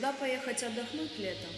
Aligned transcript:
Куда 0.00 0.14
поехать 0.14 0.62
отдохнуть 0.62 1.18
летом? 1.18 1.50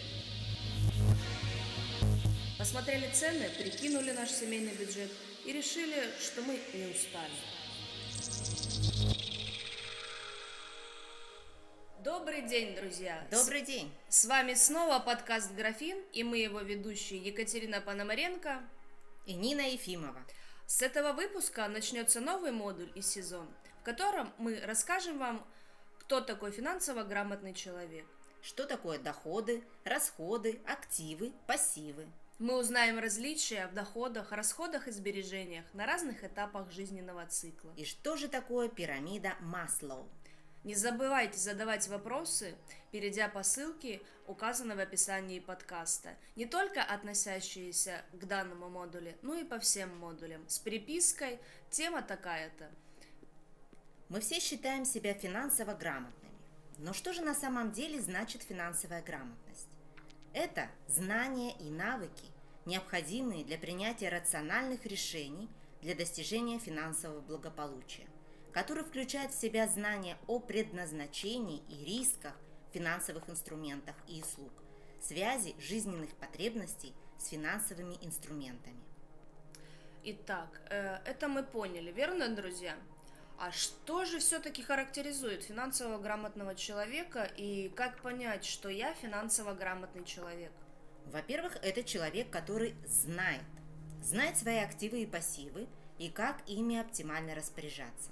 Посмотрели 2.59 3.09
цены, 3.13 3.49
прикинули 3.57 4.11
наш 4.11 4.31
семейный 4.31 4.73
бюджет 4.73 5.09
и 5.45 5.53
решили, 5.53 6.09
что 6.19 6.41
мы 6.41 6.59
не 6.73 6.87
устали. 6.87 7.31
Добрый 12.03 12.41
день, 12.41 12.75
друзья! 12.75 13.25
Добрый 13.31 13.61
день! 13.61 13.89
С 14.09 14.25
вами 14.25 14.55
снова 14.55 14.99
подкаст 14.99 15.53
«Графин» 15.53 16.03
и 16.11 16.25
мы 16.25 16.37
его 16.37 16.59
ведущие 16.59 17.21
Екатерина 17.21 17.79
Пономаренко 17.79 18.61
и 19.25 19.35
Нина 19.35 19.71
Ефимова. 19.71 20.21
С 20.67 20.81
этого 20.81 21.13
выпуска 21.13 21.65
начнется 21.69 22.19
новый 22.19 22.51
модуль 22.51 22.91
и 22.93 23.01
сезон, 23.01 23.47
в 23.79 23.85
котором 23.85 24.33
мы 24.37 24.59
расскажем 24.59 25.17
вам, 25.17 25.47
кто 25.97 26.19
такой 26.19 26.51
финансово 26.51 27.03
грамотный 27.03 27.53
человек. 27.53 28.05
Что 28.43 28.65
такое 28.65 28.99
доходы, 28.99 29.63
расходы, 29.85 30.59
активы, 30.65 31.31
пассивы. 31.47 32.05
Мы 32.39 32.57
узнаем 32.59 32.99
различия 32.99 33.67
в 33.67 33.73
доходах, 33.73 34.33
расходах 34.33 34.89
и 34.89 34.91
сбережениях 34.91 35.63
на 35.73 35.85
разных 35.85 36.25
этапах 36.25 36.69
жизненного 36.69 37.25
цикла. 37.27 37.71
И 37.77 37.85
что 37.85 38.17
же 38.17 38.27
такое 38.27 38.67
пирамида 38.67 39.35
Маслоу? 39.39 40.09
Не 40.65 40.75
забывайте 40.75 41.39
задавать 41.39 41.87
вопросы, 41.87 42.55
перейдя 42.91 43.29
по 43.29 43.43
ссылке, 43.43 44.01
указанной 44.27 44.75
в 44.75 44.79
описании 44.79 45.39
подкаста, 45.39 46.17
не 46.35 46.45
только 46.45 46.83
относящиеся 46.83 48.03
к 48.11 48.25
данному 48.25 48.69
модулю, 48.69 49.15
но 49.21 49.35
и 49.35 49.45
по 49.45 49.57
всем 49.59 49.97
модулям, 49.97 50.43
с 50.49 50.59
припиской 50.59 51.39
«Тема 51.69 52.01
такая-то». 52.01 52.69
Мы 54.09 54.19
все 54.19 54.41
считаем 54.41 54.83
себя 54.83 55.13
финансово 55.13 55.73
грамотными. 55.73 56.22
Но 56.77 56.93
что 56.93 57.13
же 57.13 57.21
на 57.21 57.35
самом 57.35 57.71
деле 57.71 58.01
значит 58.01 58.43
финансовая 58.43 59.01
грамотность? 59.01 59.67
Это 60.33 60.69
знания 60.87 61.55
и 61.59 61.69
навыки, 61.69 62.25
необходимые 62.65 63.43
для 63.43 63.57
принятия 63.57 64.09
рациональных 64.09 64.85
решений 64.85 65.49
для 65.81 65.95
достижения 65.95 66.59
финансового 66.59 67.21
благополучия 67.21 68.07
который 68.53 68.83
включает 68.83 69.31
в 69.31 69.39
себя 69.39 69.67
знания 69.67 70.17
о 70.27 70.39
предназначении 70.39 71.63
и 71.67 71.83
рисках 71.83 72.33
финансовых 72.71 73.29
инструментов 73.29 73.95
и 74.07 74.21
услуг, 74.21 74.51
связи 75.01 75.55
жизненных 75.59 76.15
потребностей 76.15 76.93
с 77.17 77.27
финансовыми 77.27 77.97
инструментами. 78.01 78.79
Итак, 80.03 80.61
э, 80.69 80.99
это 81.05 81.27
мы 81.27 81.43
поняли, 81.43 81.91
верно, 81.91 82.29
друзья? 82.29 82.77
А 83.37 83.51
что 83.51 84.05
же 84.05 84.19
все-таки 84.19 84.63
характеризует 84.63 85.43
финансово 85.43 85.97
грамотного 85.97 86.55
человека 86.55 87.29
и 87.35 87.69
как 87.75 88.01
понять, 88.01 88.45
что 88.45 88.69
я 88.69 88.93
финансово 88.93 89.53
грамотный 89.53 90.05
человек? 90.05 90.51
Во-первых, 91.07 91.57
это 91.61 91.83
человек, 91.83 92.29
который 92.29 92.75
знает, 92.85 93.43
знает 94.01 94.37
свои 94.37 94.57
активы 94.57 95.01
и 95.01 95.05
пассивы 95.05 95.67
и 95.99 96.09
как 96.09 96.37
ими 96.47 96.77
оптимально 96.77 97.35
распоряжаться. 97.35 98.11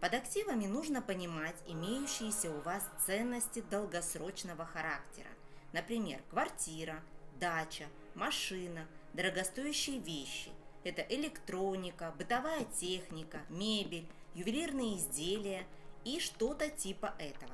Под 0.00 0.14
активами 0.14 0.66
нужно 0.66 1.02
понимать 1.02 1.56
имеющиеся 1.66 2.50
у 2.50 2.60
вас 2.62 2.88
ценности 3.04 3.62
долгосрочного 3.70 4.64
характера. 4.64 5.28
Например, 5.72 6.20
квартира, 6.30 7.02
дача, 7.38 7.84
машина, 8.14 8.86
дорогостоящие 9.12 9.98
вещи. 9.98 10.50
Это 10.82 11.02
электроника, 11.02 12.14
бытовая 12.16 12.64
техника, 12.64 13.40
мебель, 13.48 14.08
ювелирные 14.34 14.96
изделия 14.96 15.66
и 16.04 16.20
что-то 16.20 16.70
типа 16.70 17.14
этого. 17.18 17.52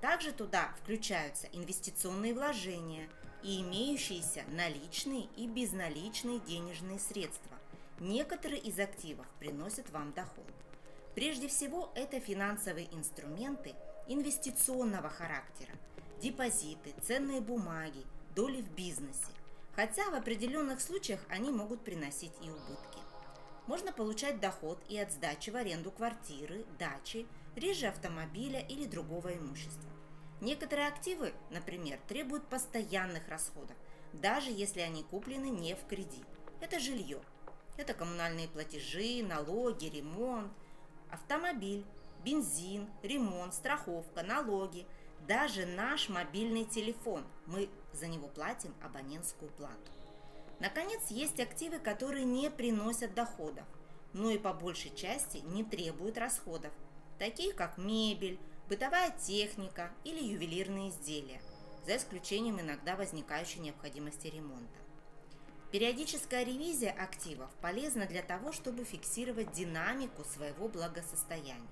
Также 0.00 0.32
туда 0.32 0.74
включаются 0.82 1.48
инвестиционные 1.52 2.34
вложения 2.34 3.08
и 3.42 3.62
имеющиеся 3.62 4.44
наличные 4.48 5.28
и 5.36 5.46
безналичные 5.46 6.40
денежные 6.40 6.98
средства. 6.98 7.56
Некоторые 8.00 8.60
из 8.60 8.78
активов 8.78 9.26
приносят 9.38 9.90
вам 9.90 10.12
доход. 10.12 10.46
Прежде 11.14 11.48
всего, 11.48 11.90
это 11.94 12.20
финансовые 12.20 12.86
инструменты 12.94 13.74
инвестиционного 14.06 15.08
характера, 15.08 15.72
депозиты, 16.20 16.94
ценные 17.02 17.40
бумаги, 17.40 18.04
доли 18.36 18.62
в 18.62 18.70
бизнесе, 18.72 19.32
хотя 19.78 20.10
в 20.10 20.14
определенных 20.16 20.80
случаях 20.80 21.20
они 21.28 21.52
могут 21.52 21.84
приносить 21.84 22.32
и 22.42 22.50
убытки. 22.50 22.98
Можно 23.68 23.92
получать 23.92 24.40
доход 24.40 24.82
и 24.88 24.98
от 24.98 25.12
сдачи 25.12 25.50
в 25.50 25.54
аренду 25.54 25.92
квартиры, 25.92 26.64
дачи, 26.80 27.28
реже 27.54 27.86
автомобиля 27.86 28.58
или 28.58 28.86
другого 28.86 29.32
имущества. 29.36 29.88
Некоторые 30.40 30.88
активы, 30.88 31.32
например, 31.50 32.00
требуют 32.08 32.48
постоянных 32.48 33.28
расходов, 33.28 33.76
даже 34.12 34.50
если 34.50 34.80
они 34.80 35.04
куплены 35.04 35.48
не 35.48 35.76
в 35.76 35.86
кредит. 35.86 36.26
Это 36.60 36.80
жилье. 36.80 37.20
Это 37.76 37.94
коммунальные 37.94 38.48
платежи, 38.48 39.22
налоги, 39.22 39.86
ремонт– 39.86 40.50
автомобиль, 41.08 41.86
бензин, 42.24 42.88
ремонт, 43.04 43.54
страховка, 43.54 44.24
налоги, 44.24 44.88
даже 45.26 45.66
наш 45.66 46.08
мобильный 46.08 46.64
телефон. 46.64 47.24
Мы 47.46 47.68
за 47.92 48.06
него 48.06 48.28
платим 48.28 48.74
абонентскую 48.82 49.50
плату. 49.52 49.90
Наконец, 50.60 51.02
есть 51.10 51.38
активы, 51.40 51.78
которые 51.78 52.24
не 52.24 52.50
приносят 52.50 53.14
доходов, 53.14 53.64
но 54.12 54.30
и 54.30 54.38
по 54.38 54.52
большей 54.52 54.94
части 54.94 55.38
не 55.38 55.64
требуют 55.64 56.18
расходов, 56.18 56.72
такие 57.18 57.52
как 57.52 57.78
мебель, 57.78 58.38
бытовая 58.68 59.10
техника 59.10 59.92
или 60.04 60.22
ювелирные 60.22 60.90
изделия, 60.90 61.40
за 61.86 61.96
исключением 61.96 62.60
иногда 62.60 62.96
возникающей 62.96 63.60
необходимости 63.60 64.26
ремонта. 64.26 64.78
Периодическая 65.70 66.44
ревизия 66.44 66.90
активов 66.90 67.50
полезна 67.60 68.06
для 68.06 68.22
того, 68.22 68.52
чтобы 68.52 68.84
фиксировать 68.84 69.52
динамику 69.52 70.24
своего 70.24 70.66
благосостояния. 70.66 71.68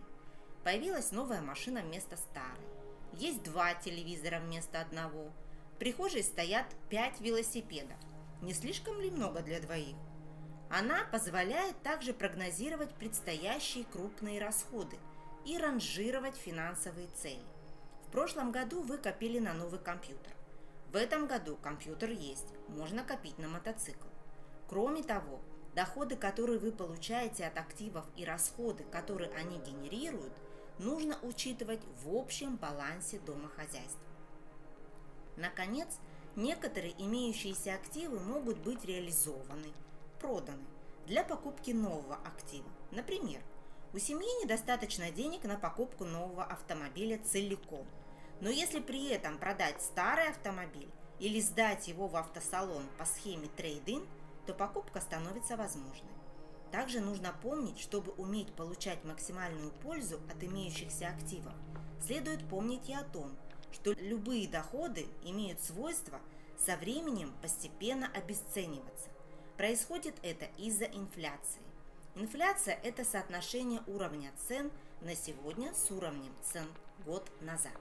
Появилась 0.65 1.13
новая 1.13 1.41
машина 1.41 1.81
вместо 1.81 2.17
старой. 2.17 2.76
Есть 3.19 3.43
два 3.45 3.73
телевизора 3.75 4.41
вместо 4.41 4.81
одного. 4.81 5.33
В 5.75 5.79
прихожей 5.79 6.23
стоят 6.23 6.67
пять 6.91 7.19
велосипедов. 7.21 7.97
Не 8.43 8.53
слишком 8.53 9.01
ли 9.01 9.11
много 9.11 9.41
для 9.41 9.59
двоих? 9.59 9.97
Она 10.69 11.05
позволяет 11.11 11.81
также 11.83 12.13
прогнозировать 12.13 12.95
предстоящие 12.95 13.85
крупные 13.85 14.39
расходы 14.39 14.99
и 15.47 15.57
ранжировать 15.57 16.37
финансовые 16.37 17.07
цели. 17.09 17.43
В 18.07 18.11
прошлом 18.11 18.53
году 18.53 18.83
вы 18.83 18.99
копили 18.99 19.39
на 19.39 19.55
новый 19.55 19.79
компьютер. 19.79 20.33
В 20.93 20.97
этом 20.97 21.27
году 21.27 21.57
компьютер 21.57 22.11
есть, 22.11 22.53
можно 22.69 23.03
копить 23.03 23.39
на 23.39 23.49
мотоцикл. 23.49 24.09
Кроме 24.69 25.03
того, 25.03 25.41
доходы, 25.75 26.17
которые 26.17 26.59
вы 26.59 26.71
получаете 26.71 27.47
от 27.47 27.57
активов 27.57 28.05
и 28.17 28.25
расходы, 28.25 28.85
которые 28.85 29.31
они 29.31 29.59
генерируют, 29.59 30.33
нужно 30.79 31.19
учитывать 31.23 31.81
в 32.03 32.15
общем 32.15 32.57
балансе 32.57 33.19
домохозяйства. 33.21 34.01
Наконец, 35.37 35.99
некоторые 36.35 36.95
имеющиеся 37.03 37.75
активы 37.75 38.21
могут 38.21 38.59
быть 38.59 38.85
реализованы, 38.85 39.73
проданы 40.21 40.65
для 41.07 41.25
покупки 41.25 41.71
нового 41.71 42.17
актива. 42.25 42.69
Например, 42.91 43.41
у 43.93 43.99
семьи 43.99 44.43
недостаточно 44.43 45.11
денег 45.11 45.45
на 45.45 45.57
покупку 45.57 46.05
нового 46.05 46.45
автомобиля 46.45 47.19
целиком– 47.19 47.87
но 48.41 48.51
если 48.51 48.81
при 48.81 49.09
этом 49.09 49.39
продать 49.39 49.81
старый 49.81 50.29
автомобиль 50.29 50.91
или 51.19 51.41
сдать 51.41 51.89
его 51.89 52.07
в 52.07 52.17
автосалон 52.17 52.87
по 52.99 53.07
схеме 53.07 53.49
трейдинг, 53.57 54.07
то 54.47 54.53
покупка 54.53 55.01
становится 55.01 55.57
возможной. 55.57 56.13
Также 56.73 57.01
нужно 57.01 57.35
помнить, 57.43 57.79
чтобы 57.79 58.13
уметь 58.13 58.53
получать 58.55 59.05
максимальную 59.05 59.71
пользу 59.71 60.21
от 60.31 60.43
имеющихся 60.43 61.09
активов, 61.09 61.55
следует 62.05 62.47
помнить 62.49 62.89
и 62.89 62.95
о 62.95 63.05
том, 63.05 63.37
что 63.73 63.93
любые 63.93 64.49
доходы 64.49 65.07
имеют 65.23 65.61
свойство 65.63 66.21
со 66.59 66.77
временем 66.77 67.35
постепенно 67.43 68.11
обесцениваться. 68.15 69.09
Происходит 69.57 70.15
это 70.23 70.47
из-за 70.59 70.85
инфляции. 70.85 71.63
Инфляция– 72.15 72.79
это 72.83 73.05
соотношение 73.05 73.83
уровня 73.87 74.33
цен 74.49 74.71
на 75.03 75.15
сегодня 75.15 75.75
с 75.75 75.91
уровнем 75.91 76.35
цен 76.43 76.67
год 77.05 77.31
назад. 77.41 77.79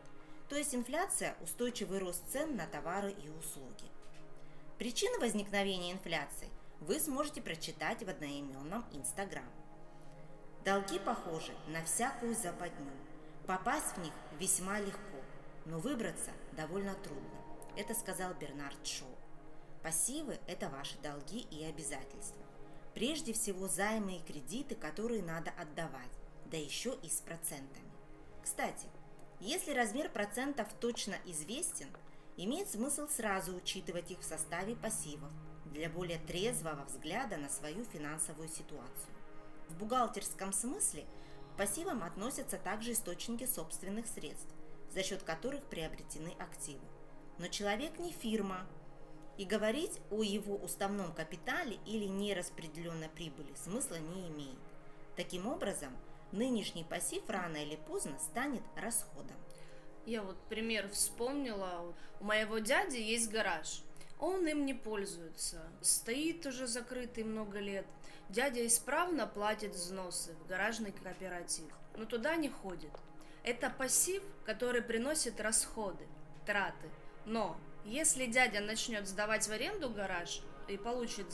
То 0.50 0.56
есть 0.56 0.76
инфляция– 0.76 1.36
устойчивый 1.42 2.00
рост 2.00 2.22
цен 2.32 2.56
на 2.56 2.68
товары 2.68 3.12
и 3.12 3.30
услуги. 3.30 3.90
Причины 4.78 5.20
возникновения 5.20 5.94
инфляции 5.94 6.50
вы 6.80 7.00
сможете 7.00 7.42
прочитать 7.42 8.04
в 8.04 8.10
одноименном 8.10 8.86
Инстаграм. 8.92 9.50
Долги 10.64 11.00
похожи 11.00 11.54
на 11.68 11.84
всякую 11.84 12.36
западню. 12.36 12.92
Попасть 13.48 13.96
в 13.96 14.00
них 14.00 14.14
весьма 14.40 14.80
легко, 14.80 15.20
но 15.66 15.80
выбраться 15.80 16.32
довольно 16.54 16.96
трудно. 16.96 17.30
Это 17.78 17.94
сказал 17.94 18.34
Бернард 18.34 18.86
Шоу. 18.86 19.08
Пассивы– 19.84 20.40
это 20.48 20.70
ваши 20.70 20.98
долги 21.00 21.42
и 21.52 21.64
обязательства. 21.66 22.44
Прежде 22.96 23.34
всего 23.34 23.68
займы 23.68 24.18
и 24.18 24.24
кредиты, 24.24 24.74
которые 24.74 25.22
надо 25.22 25.52
отдавать, 25.52 26.12
да 26.46 26.58
еще 26.58 26.98
и 27.04 27.10
с 27.10 27.22
процентами. 27.22 27.92
Кстати, 28.42 28.88
Если 29.42 29.74
размер 29.74 30.10
процентов 30.10 30.68
точно 30.80 31.16
известен, 31.26 31.90
имеет 32.38 32.70
смысл 32.70 33.08
сразу 33.08 33.54
учитывать 33.54 34.10
их 34.10 34.20
в 34.20 34.24
составе 34.24 34.78
пассивов 34.78 35.32
для 35.76 35.90
более 35.90 36.20
трезвого 36.20 36.86
взгляда 36.86 37.36
на 37.38 37.50
свою 37.50 37.84
финансовую 37.84 38.48
ситуацию. 38.48 39.14
В 39.68 39.76
бухгалтерском 39.78 40.54
смысле 40.54 41.06
к 41.54 41.58
пассивам 41.58 42.02
относятся 42.04 42.58
также 42.58 42.94
источники 42.94 43.46
собственных 43.46 44.08
средств, 44.08 44.54
за 44.94 45.04
счет 45.04 45.24
которых 45.24 45.64
приобретены 45.66 46.34
активы. 46.40 46.86
Но 47.38 47.50
человек 47.50 48.00
не 48.00 48.14
фирма, 48.14 48.66
и 49.38 49.44
говорить 49.44 50.00
о 50.12 50.24
его 50.24 50.56
уставном 50.56 51.12
капитале 51.12 51.78
или 51.86 52.06
нераспределенной 52.06 53.10
прибыли 53.10 53.54
смысла 53.56 53.96
не 53.96 54.30
имеет. 54.30 54.58
Таким 55.18 55.46
образом, 55.46 55.92
нынешний 56.32 56.86
пассив 56.86 57.30
рано 57.30 57.58
или 57.58 57.76
поздно 57.76 58.18
станет 58.20 58.64
расходом. 58.78 59.36
Я 60.06 60.22
вот 60.24 60.38
пример 60.48 60.88
вспомнила. 60.88 61.94
У 62.22 62.24
моего 62.24 62.60
дяди 62.60 62.96
есть 62.96 63.30
гараж. 63.30 63.82
Он 64.20 64.48
им 64.48 64.66
не 64.66 64.74
пользуется. 64.74 65.62
Стоит 65.82 66.46
уже 66.46 66.68
закрытый 66.68 67.24
много 67.24 67.60
лет. 67.60 67.86
Дядя 68.30 68.66
исправно 68.66 69.28
платит 69.28 69.74
взносы 69.74 70.34
в 70.34 70.48
гаражный 70.48 70.92
кооператив, 70.92 71.72
но 71.96 72.06
туда 72.06 72.36
не 72.36 72.50
ходит. 72.50 72.92
Это 73.44 73.70
пассив, 73.70 74.24
который 74.46 74.82
приносит 74.82 75.40
расходы, 75.40 76.08
траты. 76.46 76.90
Но 77.26 77.58
если 77.84 78.26
дядя 78.26 78.62
начнет 78.62 79.08
сдавать 79.08 79.48
в 79.48 79.52
аренду 79.52 79.90
гараж 79.92 80.42
и 80.68 80.78
получит 80.78 81.28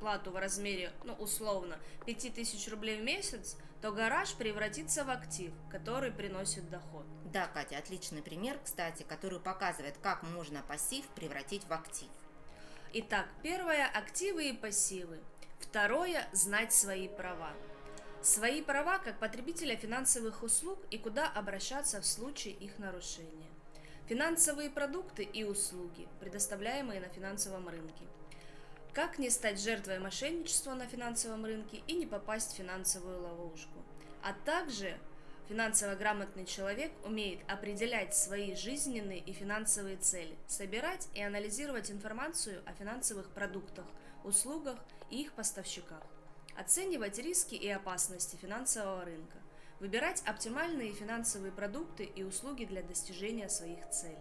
плату 0.00 0.30
в 0.30 0.36
размере, 0.36 0.92
ну, 1.04 1.12
условно, 1.14 1.78
5000 2.06 2.68
рублей 2.68 3.00
в 3.00 3.04
месяц, 3.04 3.58
то 3.82 3.92
гараж 3.92 4.32
превратится 4.34 5.04
в 5.04 5.10
актив, 5.10 5.52
который 5.70 6.12
приносит 6.12 6.70
доход. 6.70 7.04
Да, 7.32 7.46
Катя, 7.46 7.78
отличный 7.78 8.20
пример, 8.20 8.58
кстати, 8.62 9.04
который 9.04 9.40
показывает, 9.40 9.96
как 10.02 10.22
можно 10.22 10.62
пассив 10.68 11.06
превратить 11.14 11.64
в 11.64 11.72
актив. 11.72 12.10
Итак, 12.92 13.26
первое– 13.42 13.86
активы 13.94 14.50
и 14.50 14.52
пассивы. 14.52 15.18
Второе– 15.58 16.28
знать 16.32 16.74
свои 16.74 17.08
права. 17.08 17.54
Свои 18.20 18.60
права 18.60 18.98
как 18.98 19.18
потребителя 19.18 19.76
финансовых 19.76 20.42
услуг 20.42 20.78
и 20.90 20.98
куда 20.98 21.26
обращаться 21.26 22.02
в 22.02 22.06
случае 22.06 22.52
их 22.52 22.78
нарушения. 22.78 23.48
Финансовые 24.08 24.68
продукты 24.68 25.22
и 25.22 25.42
услуги, 25.42 26.06
предоставляемые 26.20 27.00
на 27.00 27.08
финансовом 27.08 27.66
рынке. 27.66 28.04
Как 28.92 29.18
не 29.18 29.30
стать 29.30 29.58
жертвой 29.58 30.00
мошенничества 30.00 30.74
на 30.74 30.86
финансовом 30.86 31.46
рынке 31.46 31.82
и 31.86 31.94
не 31.94 32.04
попасть 32.04 32.52
в 32.52 32.56
финансовую 32.56 33.22
ловушку. 33.22 33.82
А 34.22 34.34
также 34.44 34.98
финансово 35.52 35.96
грамотный 35.96 36.46
человек 36.46 36.90
умеет 37.04 37.40
определять 37.46 38.16
свои 38.16 38.54
жизненные 38.54 39.18
и 39.18 39.34
финансовые 39.34 39.98
цели, 39.98 40.34
собирать 40.46 41.08
и 41.12 41.22
анализировать 41.22 41.90
информацию 41.90 42.62
о 42.64 42.72
финансовых 42.72 43.28
продуктах, 43.28 43.84
услугах 44.24 44.78
и 45.10 45.20
их 45.20 45.34
поставщиках, 45.34 46.02
оценивать 46.56 47.18
риски 47.18 47.54
и 47.54 47.68
опасности 47.68 48.36
финансового 48.36 49.04
рынка, 49.04 49.36
выбирать 49.78 50.22
оптимальные 50.24 50.94
финансовые 50.94 51.52
продукты 51.52 52.04
и 52.04 52.22
услуги 52.22 52.64
для 52.64 52.82
достижения 52.82 53.50
своих 53.50 53.90
целей. 53.90 54.16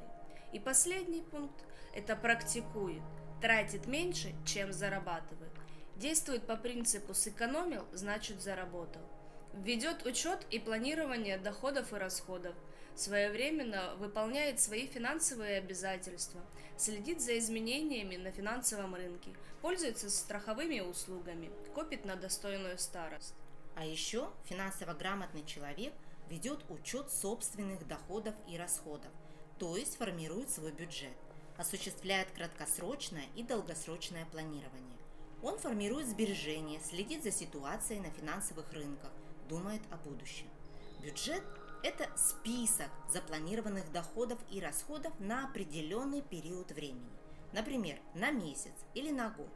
И 0.51 0.59
последний 0.59 1.21
пункт– 1.21 1.63
это 1.95 2.17
практикует, 2.17 3.03
тратит 3.41 3.87
меньше, 3.87 4.35
чем 4.45 4.73
зарабатывает, 4.73 5.53
действует 5.95 6.45
по 6.45 6.57
принципу 6.57 7.13
«сэкономил, 7.13 7.85
значит 7.93 8.41
заработал», 8.41 9.07
ведет 9.53 10.05
учет 10.05 10.45
и 10.49 10.59
планирование 10.59 11.37
доходов 11.37 11.93
и 11.93 11.97
расходов, 11.97 12.55
своевременно 12.95 13.95
выполняет 13.97 14.59
свои 14.59 14.87
финансовые 14.87 15.57
обязательства, 15.57 16.41
следит 16.77 17.21
за 17.21 17.37
изменениями 17.37 18.15
на 18.17 18.31
финансовом 18.31 18.95
рынке, 18.95 19.33
пользуется 19.61 20.09
страховыми 20.09 20.79
услугами, 20.79 21.51
копит 21.73 22.05
на 22.05 22.15
достойную 22.15 22.77
старость. 22.77 23.33
А 23.75 23.85
еще 23.85 24.29
финансово 24.45 24.93
грамотный 24.93 25.45
человек 25.45 25.93
ведет 26.29 26.59
учет 26.69 27.11
собственных 27.11 27.87
доходов 27.87 28.35
и 28.47 28.57
расходов, 28.57 29.11
то 29.57 29.77
есть 29.77 29.97
формирует 29.97 30.49
свой 30.49 30.71
бюджет, 30.71 31.15
осуществляет 31.57 32.31
краткосрочное 32.31 33.25
и 33.35 33.43
долгосрочное 33.43 34.25
планирование. 34.25 34.97
Он 35.41 35.57
формирует 35.57 36.07
сбережения, 36.07 36.79
следит 36.79 37.23
за 37.23 37.31
ситуацией 37.31 37.99
на 37.99 38.11
финансовых 38.11 38.71
рынках, 38.73 39.11
думает 39.51 39.81
о 39.91 39.97
будущем. 39.97 40.47
Бюджет– 41.03 41.43
это 41.83 42.09
список 42.15 42.87
запланированных 43.09 43.91
доходов 43.91 44.39
и 44.49 44.61
расходов 44.61 45.13
на 45.19 45.45
определенный 45.45 46.21
период 46.21 46.71
времени, 46.71 47.11
например, 47.51 47.99
на 48.15 48.31
месяц 48.31 48.73
или 48.93 49.11
на 49.11 49.29
год. 49.29 49.51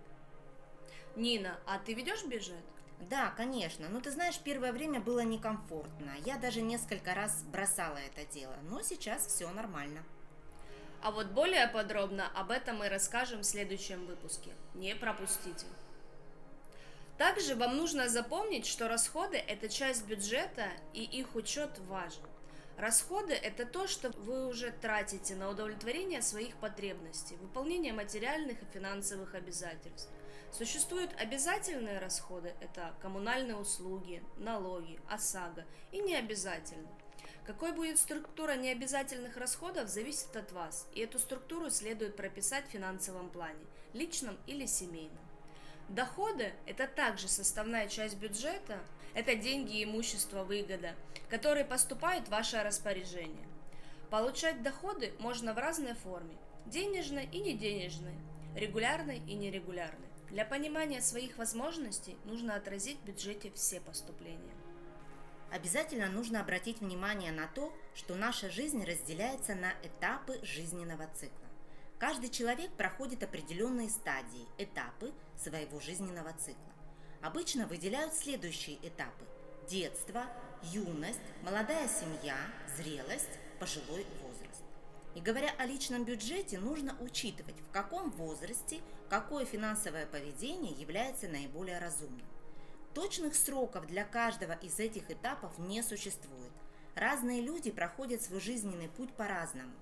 Нина, 1.15 1.57
а 1.65 1.79
ты 1.79 1.93
ведешь 1.93 2.25
бюджет? 2.25 2.65
Да, 2.99 3.31
конечно. 3.37 3.87
Но 3.87 4.01
ты 4.01 4.11
знаешь, 4.11 4.37
первое 4.39 4.73
время 4.73 4.99
было 4.99 5.21
некомфортно. 5.21 6.13
Я 6.25 6.37
даже 6.37 6.61
несколько 6.61 7.13
раз 7.13 7.43
бросала 7.43 7.97
это 7.97 8.25
дело. 8.25 8.55
Но 8.63 8.81
сейчас 8.81 9.27
все 9.27 9.49
нормально. 9.49 10.03
А 11.01 11.11
вот 11.11 11.27
более 11.27 11.67
подробно 11.67 12.27
об 12.35 12.51
этом 12.51 12.77
мы 12.77 12.89
расскажем 12.89 13.41
в 13.41 13.45
следующем 13.45 14.05
выпуске. 14.07 14.51
Не 14.73 14.95
пропустите. 14.95 15.67
Также 17.17 17.55
вам 17.55 17.77
нужно 17.77 18.09
запомнить, 18.09 18.65
что 18.65 18.89
расходы– 18.89 19.37
это 19.47 19.69
часть 19.69 20.05
бюджета, 20.05 20.67
и 20.93 21.03
их 21.03 21.35
учет 21.35 21.79
важен. 21.87 22.23
Расходы– 22.77 23.31
это 23.33 23.65
то, 23.65 23.87
что 23.87 24.09
вы 24.09 24.47
уже 24.47 24.71
тратите 24.81 25.35
на 25.35 25.49
удовлетворение 25.49 26.21
своих 26.21 26.57
потребностей, 26.57 27.37
выполнение 27.37 27.93
материальных 27.93 28.61
и 28.61 28.65
финансовых 28.65 29.33
обязательств. 29.33 30.09
Существуют 30.51 31.11
обязательные 31.17 31.99
расходы– 31.99 32.53
это 32.59 32.93
коммунальные 33.01 33.55
услуги, 33.55 34.21
налоги, 34.35 34.99
ОСАГО, 35.09 35.63
и 35.93 36.01
необязательные. 36.01 36.93
Какой 37.45 37.71
будет 37.71 37.97
структура 37.97 38.55
необязательных 38.55 39.37
расходов, 39.37 39.87
зависит 39.87 40.35
от 40.35 40.51
вас, 40.51 40.87
и 40.93 40.99
эту 40.99 41.17
структуру 41.19 41.69
следует 41.69 42.17
прописать 42.17 42.67
в 42.67 42.71
финансовом 42.71 43.29
плане, 43.29 43.65
личном 43.93 44.37
или 44.47 44.65
семейном. 44.65 45.24
Доходы– 45.89 46.53
это 46.65 46.87
также 46.87 47.27
составная 47.27 47.87
часть 47.87 48.17
бюджета, 48.17 48.79
это 49.13 49.35
деньги, 49.35 49.83
имущество, 49.83 50.43
выгода, 50.43 50.95
которые 51.29 51.63
поступают 51.63 52.27
в 52.27 52.31
ваше 52.31 52.61
распоряжение. 52.63 53.47
Получать 54.09 54.63
доходы 54.63 55.13
можно 55.19 55.53
в 55.53 55.57
разной 55.57 55.93
форме– 55.93 56.35
денежной 56.65 57.25
и 57.31 57.39
неденежной, 57.39 58.15
регулярной 58.55 59.19
и 59.19 59.35
нерегулярной. 59.35 60.07
Для 60.31 60.43
понимания 60.43 61.01
своих 61.01 61.37
возможностей 61.37 62.17
нужно 62.25 62.55
отразить 62.55 62.97
в 62.99 63.05
бюджете 63.05 63.51
все 63.53 63.79
поступления. 63.79 64.55
Обязательно 65.51 66.09
нужно 66.09 66.41
обратить 66.41 66.81
внимание 66.81 67.31
на 67.31 67.47
то, 67.47 67.71
что 67.93 68.15
наша 68.15 68.49
жизнь 68.49 68.83
разделяется 68.83 69.53
на 69.53 69.71
этапы 69.83 70.39
жизненного 70.43 71.07
цикла. 71.13 71.44
Каждый 71.97 72.29
человек 72.29 72.71
проходит 72.73 73.23
определенные 73.23 73.89
стадии, 73.89 74.47
этапы 74.57 75.13
своего 75.37 75.79
жизненного 75.79 76.33
цикла. 76.33 76.73
Обычно 77.21 77.67
выделяют 77.67 78.13
следующие 78.13 78.75
этапы– 78.85 79.25
детство, 79.69 80.25
юность, 80.61 81.21
молодая 81.41 81.87
семья, 81.87 82.35
зрелость, 82.75 83.39
пожилой 83.61 84.05
возраст. 84.21 84.61
И 85.15 85.21
говоря 85.21 85.51
о 85.57 85.65
личном 85.65 86.03
бюджете, 86.03 86.59
нужно 86.59 86.97
учитывать, 86.99 87.61
в 87.61 87.71
каком 87.71 88.11
возрасте 88.11 88.81
какое 89.09 89.45
финансовое 89.45 90.05
поведение 90.05 90.73
является 90.73 91.29
наиболее 91.29 91.79
разумным. 91.79 92.27
Точных 92.93 93.35
сроков 93.35 93.87
для 93.87 94.03
каждого 94.03 94.51
из 94.51 94.79
этих 94.79 95.09
этапов 95.09 95.57
не 95.59 95.81
существует. 95.81 96.51
Разные 96.93 97.41
люди 97.41 97.71
проходят 97.71 98.21
свой 98.21 98.41
жизненный 98.41 98.89
путь 98.89 99.13
по-разному. 99.13 99.73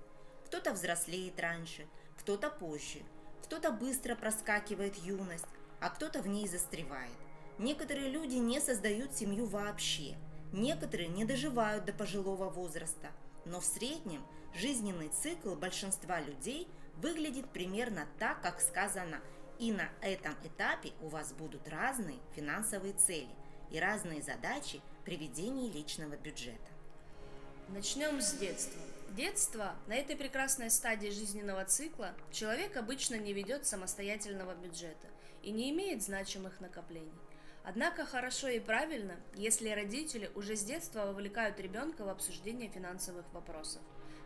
Кто-то 0.46 0.72
взрослеет 0.72 1.40
раньше– 1.40 1.88
кто-то 2.18 2.50
позже, 2.50 3.02
кто-то 3.42 3.70
быстро 3.70 4.14
проскакивает 4.14 4.96
юность, 4.96 5.46
а 5.80 5.90
кто-то 5.90 6.22
в 6.22 6.28
ней 6.28 6.48
застревает. 6.48 7.12
Некоторые 7.58 8.08
люди 8.08 8.36
не 8.36 8.60
создают 8.60 9.12
семью 9.14 9.46
вообще, 9.46 10.16
некоторые 10.52 11.08
не 11.08 11.24
доживают 11.24 11.84
до 11.84 11.92
пожилого 11.92 12.48
возраста, 12.48 13.12
но 13.44 13.60
в 13.60 13.64
среднем 13.64 14.24
жизненный 14.54 15.08
цикл 15.08 15.54
большинства 15.54 16.20
людей 16.20 16.68
выглядит 16.96 17.48
примерно 17.50 18.06
так, 18.18 18.40
как 18.42 18.60
сказано, 18.60 19.20
и 19.58 19.72
на 19.72 19.88
этом 20.00 20.34
этапе 20.42 20.92
у 21.00 21.08
вас 21.08 21.32
будут 21.32 21.68
разные 21.68 22.18
финансовые 22.34 22.94
цели 22.94 23.30
и 23.70 23.78
разные 23.78 24.22
задачи 24.22 24.80
при 25.04 25.16
ведении 25.16 25.70
личного 25.70 26.16
бюджета. 26.16 26.72
Начнем 27.68 28.20
с 28.20 28.32
детства. 28.32 28.80
Детство, 29.14 29.76
на 29.86 29.94
этой 29.94 30.16
прекрасной 30.16 30.70
стадии 30.70 31.06
жизненного 31.06 31.64
цикла, 31.66 32.14
человек 32.32 32.76
обычно 32.76 33.14
не 33.14 33.32
ведет 33.32 33.64
самостоятельного 33.64 34.56
бюджета 34.56 35.06
и 35.40 35.52
не 35.52 35.70
имеет 35.70 36.02
значимых 36.02 36.58
накоплений. 36.58 37.12
Однако 37.62 38.04
хорошо 38.04 38.48
и 38.48 38.58
правильно, 38.58 39.14
если 39.36 39.68
родители 39.68 40.32
уже 40.34 40.56
с 40.56 40.64
детства 40.64 41.06
вовлекают 41.06 41.60
ребенка 41.60 42.04
в 42.04 42.08
обсуждение 42.08 42.68
финансовых 42.68 43.24
вопросов. 43.32 43.82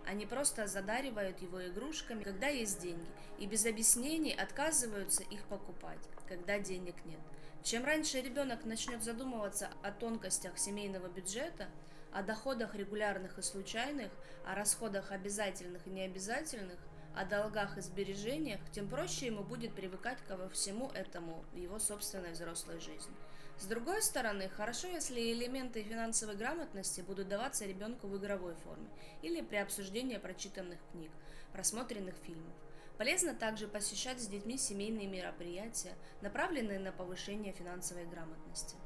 Они 0.07 0.25
просто 0.25 0.67
задаривают 0.67 1.43
его 1.43 1.67
игрушками, 1.67 2.23
когда 2.23 2.47
есть 2.47 2.81
деньги, 2.81 3.11
и 3.39 3.47
без 3.47 3.67
объяснений 3.67 4.33
отказываются 4.33 5.23
их 5.23 5.45
покупать, 5.49 6.01
когда 6.27 6.59
денег 6.59 6.95
нет. 7.05 7.21
Чем 7.63 7.85
раньше 7.85 8.23
ребенок 8.23 8.65
начнет 8.65 9.03
задумываться 9.03 9.69
о 9.83 9.93
тонкостях 9.93 10.59
семейного 10.59 11.09
бюджета, 11.09 11.69
о 12.13 12.23
доходах 12.23 12.75
регулярных 12.75 13.39
и 13.39 13.43
случайных, 13.43 14.11
о 14.45 14.55
расходах 14.55 15.13
обязательных 15.13 15.87
и 15.87 15.91
необязательных, 15.91 16.79
о 17.15 17.25
долгах 17.25 17.77
и 17.79 17.81
сбережениях, 17.81 18.61
тем 18.73 18.89
проще 18.89 19.27
ему 19.27 19.43
будет 19.43 19.75
привыкать 19.75 20.19
ко 20.27 20.49
всему 20.51 20.91
этому 20.91 21.45
в 21.53 21.57
его 21.57 21.79
собственной 21.79 22.33
взрослой 22.33 22.81
жизни. 22.81 23.15
С 23.59 23.67
другой 23.67 24.03
стороны, 24.03 24.49
хорошо, 24.49 24.87
если 24.87 25.33
элементы 25.33 25.83
финансовой 25.83 26.37
грамотности 26.37 27.01
будут 27.01 27.29
даваться 27.29 27.67
ребенку 27.67 28.07
в 28.07 28.17
игровой 28.17 28.55
форме 28.55 28.89
или 29.21 29.41
при 29.41 29.57
обсуждении 29.57 30.17
прочитанных 30.17 30.79
книг, 30.93 31.11
просмотренных 31.53 32.15
фильмов. 32.25 32.55
Полезно 32.99 33.35
также 33.35 33.67
посещать 33.67 34.21
с 34.21 34.27
детьми 34.27 34.57
семейные 34.57 35.09
мероприятия, 35.09 35.95
направленные 36.21 36.79
на 36.79 36.93
повышение 36.93 37.53
финансовой 37.53 38.07
грамотности. 38.07 38.77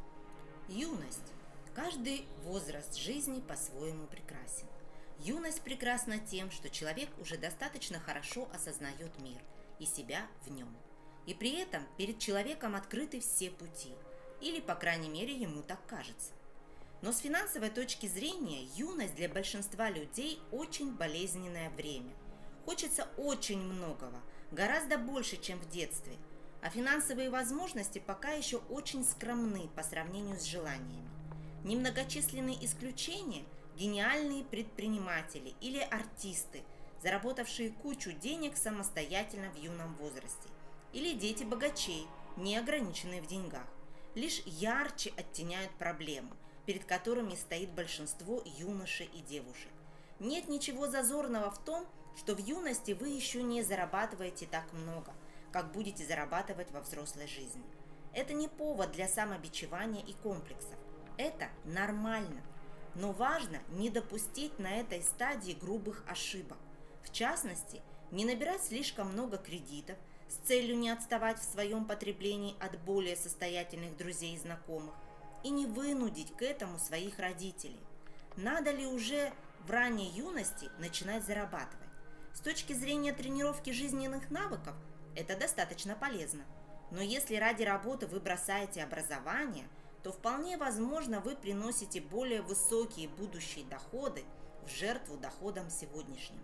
Юность. 0.68 1.32
Каждый 1.74 2.26
возраст 2.44 2.96
жизни 2.96 3.40
по-своему 3.40 4.06
прекрасен. 4.06 4.66
Юность 5.18 5.62
прекрасна 5.62 6.18
тем, 6.18 6.50
что 6.50 6.68
человек 6.68 7.08
уже 7.20 7.36
достаточно 7.36 7.98
хорошо 7.98 8.48
осознает 8.52 9.18
мир 9.20 9.40
и 9.78 9.86
себя 9.86 10.26
в 10.44 10.50
нем. 10.50 10.74
И 11.26 11.34
при 11.34 11.52
этом 11.60 11.86
перед 11.96 12.18
человеком 12.18 12.74
открыты 12.74 13.20
все 13.20 13.50
пути– 13.50 13.94
или, 14.42 14.60
по 14.60 14.74
крайней 14.74 15.08
мере, 15.08 15.32
ему 15.32 15.62
так 15.62 15.78
кажется. 15.86 16.32
Но 17.00 17.12
с 17.12 17.18
финансовой 17.18 17.70
точки 17.70 18.06
зрения 18.06 18.64
юность 18.76 19.14
для 19.14 19.28
большинства 19.28 19.88
людей 19.88 20.40
очень 20.50 20.92
болезненное 20.92 21.70
время. 21.70 22.12
Хочется 22.64 23.08
очень 23.16 23.60
многого, 23.60 24.20
гораздо 24.50 24.98
больше, 24.98 25.36
чем 25.36 25.58
в 25.58 25.68
детстве, 25.68 26.16
а 26.60 26.70
финансовые 26.70 27.30
возможности 27.30 27.98
пока 27.98 28.32
еще 28.32 28.58
очень 28.68 29.04
скромны 29.04 29.68
по 29.74 29.82
сравнению 29.82 30.38
с 30.38 30.44
желаниями. 30.44 31.08
Немногочисленные 31.64 32.64
исключения– 32.64 33.44
гениальные 33.76 34.44
предприниматели 34.44 35.54
или 35.60 35.78
артисты, 35.78 36.62
заработавшие 37.02 37.70
кучу 37.70 38.12
денег 38.12 38.56
самостоятельно 38.56 39.50
в 39.50 39.56
юном 39.56 39.94
возрасте, 39.96 40.48
или 40.92 41.14
дети 41.14 41.44
богачей, 41.44 42.06
не 42.36 42.56
ограниченные 42.56 43.22
в 43.22 43.26
деньгах 43.26 43.66
лишь 44.14 44.42
ярче 44.44 45.12
оттеняют 45.16 45.72
проблему, 45.72 46.36
перед 46.66 46.84
которыми 46.84 47.34
стоит 47.34 47.70
большинство 47.70 48.42
юношей 48.58 49.06
и 49.06 49.20
девушек. 49.20 49.70
Нет 50.18 50.48
ничего 50.48 50.86
зазорного 50.86 51.50
в 51.50 51.58
том, 51.64 51.86
что 52.16 52.34
в 52.34 52.38
юности 52.38 52.92
вы 52.92 53.08
еще 53.08 53.42
не 53.42 53.62
зарабатываете 53.62 54.46
так 54.46 54.70
много, 54.72 55.14
как 55.50 55.72
будете 55.72 56.04
зарабатывать 56.04 56.70
во 56.70 56.80
взрослой 56.80 57.26
жизни. 57.26 57.64
Это 58.12 58.34
не 58.34 58.48
повод 58.48 58.92
для 58.92 59.08
самобичевания 59.08 60.04
и 60.04 60.12
комплексов. 60.12 60.78
Это 61.16 61.48
нормально. 61.64 62.42
Но 62.94 63.12
важно 63.12 63.58
не 63.70 63.90
допустить 63.90 64.58
на 64.58 64.70
этой 64.76 65.02
стадии 65.02 65.52
грубых 65.52 66.04
ошибок. 66.06 66.58
В 67.02 67.12
частности, 67.12 67.80
не 68.10 68.24
набирать 68.24 68.62
слишком 68.62 69.12
много 69.12 69.38
кредитов– 69.38 69.96
с 70.32 70.46
целью 70.46 70.78
не 70.78 70.88
отставать 70.88 71.38
в 71.38 71.44
своем 71.44 71.84
потреблении 71.84 72.56
от 72.58 72.78
более 72.80 73.16
состоятельных 73.16 73.96
друзей 73.98 74.34
и 74.34 74.38
знакомых 74.38 74.94
и 75.44 75.50
не 75.50 75.66
вынудить 75.66 76.34
к 76.34 76.42
этому 76.42 76.78
своих 76.78 77.18
родителей. 77.18 77.80
Надо 78.36 78.70
ли 78.70 78.86
уже 78.86 79.32
в 79.66 79.70
ранней 79.70 80.08
юности 80.08 80.70
начинать 80.78 81.24
зарабатывать? 81.24 81.76
С 82.32 82.40
точки 82.40 82.72
зрения 82.72 83.12
тренировки 83.12 83.70
жизненных 83.70 84.30
навыков 84.30 84.74
это 85.14 85.36
достаточно 85.36 85.94
полезно. 85.94 86.44
Но 86.90 87.02
если 87.02 87.36
ради 87.36 87.64
работы 87.64 88.06
вы 88.06 88.18
бросаете 88.20 88.82
образование, 88.82 89.68
то 90.02 90.12
вполне 90.12 90.56
возможно 90.56 91.20
вы 91.20 91.36
приносите 91.36 92.00
более 92.00 92.42
высокие 92.42 93.08
будущие 93.08 93.64
доходы 93.64 94.24
в 94.66 94.70
жертву 94.70 95.16
доходам 95.16 95.70
сегодняшним. 95.70 96.40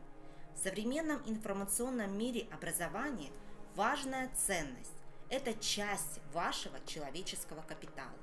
В 0.54 0.58
современном 0.58 1.22
информационном 1.26 2.16
мире 2.16 2.46
образование– 2.52 3.30
важная 3.74 4.30
ценность. 4.34 4.92
Это 5.28 5.54
часть 5.54 6.20
вашего 6.32 6.78
человеческого 6.86 7.62
капитала. 7.62 8.18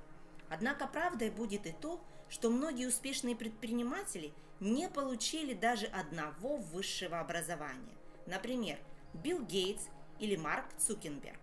Однако 0.50 0.88
правдой 0.88 1.30
будет 1.30 1.65
и 1.65 1.72
то, 1.72 2.04
что 2.30 2.50
многие 2.50 2.88
успешные 2.88 3.36
предприниматели 3.36 4.34
не 4.60 4.89
получили 4.89 5.54
даже 5.54 5.86
одного 5.88 6.58
высшего 6.58 7.20
образования. 7.20 7.96
Например, 8.25 8.77
Билл 9.13 9.42
Гейтс 9.42 9.84
или 10.20 10.36
Марк 10.36 10.65
Цукенберг. 10.77 11.39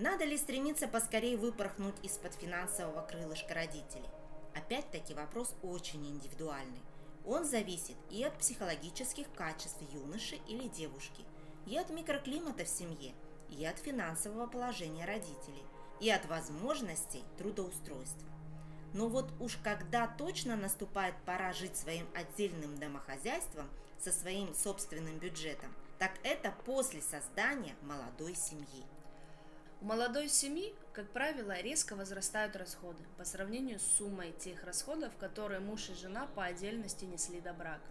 Надо 0.00 0.24
ли 0.24 0.36
стремиться 0.36 0.88
поскорее 0.88 1.36
выпорхнуть 1.36 1.94
из-под 2.02 2.34
финансового 2.34 3.02
крылышка 3.02 3.54
родителей? 3.54 4.08
Опять-таки 4.54 5.14
вопрос 5.14 5.54
очень 5.62 6.04
индивидуальный. 6.06 6.82
Он 7.24 7.44
зависит 7.44 7.96
и 8.10 8.24
от 8.24 8.36
психологических 8.38 9.32
качеств 9.34 9.82
юноши 9.92 10.40
или 10.48 10.68
девушки, 10.68 11.24
и 11.66 11.76
от 11.76 11.90
микроклимата 11.90 12.64
в 12.64 12.68
семье– 12.68 13.14
и 13.50 13.64
от 13.64 13.78
финансового 13.78 14.46
положения 14.46 15.04
родителей, 15.04 15.64
и 16.00 16.10
от 16.10 16.24
возможностей 16.26 17.22
трудоустройства. 17.36 18.28
Но 18.92 19.08
вот 19.08 19.30
уж 19.38 19.56
когда 19.62 20.06
точно 20.06 20.56
наступает 20.56 21.14
пора 21.24 21.52
жить 21.52 21.76
своим 21.76 22.06
отдельным 22.14 22.76
домохозяйством 22.78 23.68
со 23.98 24.12
своим 24.12 24.54
собственным 24.54 25.18
бюджетом, 25.18 25.72
так 25.98 26.12
это 26.22 26.52
после 26.64 27.02
создания 27.02 27.76
молодой 27.82 28.34
семьи. 28.34 28.84
У 29.80 29.86
молодой 29.86 30.28
семьи, 30.28 30.74
как 30.92 31.08
правило, 31.08 31.58
резко 31.58 31.96
возрастают 31.96 32.54
расходы 32.54 33.02
по 33.16 33.24
сравнению 33.24 33.78
с 33.78 33.96
суммой 33.96 34.32
тех 34.32 34.62
расходов, 34.64 35.16
которые 35.16 35.60
муж 35.60 35.88
и 35.88 35.94
жена 35.94 36.26
по 36.34 36.44
отдельности 36.44 37.06
несли 37.06 37.40
до 37.40 37.54
брака. 37.54 37.90